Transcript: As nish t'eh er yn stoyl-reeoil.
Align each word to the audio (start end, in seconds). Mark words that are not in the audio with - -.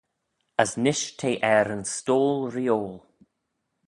As 0.61 0.71
nish 0.83 1.05
t'eh 1.19 1.41
er 1.53 1.67
yn 1.75 1.83
stoyl-reeoil. 1.95 2.95